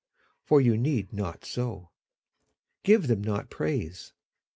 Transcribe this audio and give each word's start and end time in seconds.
For 0.43 0.59
you 0.59 0.79
need 0.79 1.13
not 1.13 1.45
so. 1.45 1.91
Give 2.81 3.05
them 3.05 3.23
not 3.23 3.51
praise. 3.51 4.13